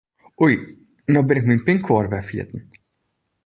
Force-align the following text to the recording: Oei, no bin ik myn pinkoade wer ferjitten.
Oei, 0.43 0.55
no 1.11 1.19
bin 1.27 1.39
ik 1.39 1.47
myn 1.47 1.65
pinkoade 1.67 2.09
wer 2.11 2.25
ferjitten. 2.27 2.61